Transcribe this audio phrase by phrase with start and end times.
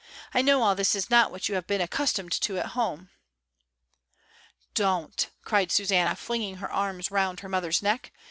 [0.33, 3.11] "I know all this is not what you have been accustomed to at home."
[4.73, 8.11] "Don't," cried Susanna, flinging her arms round her mother's neck.